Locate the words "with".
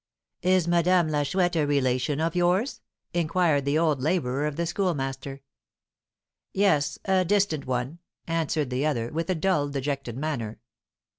9.11-9.29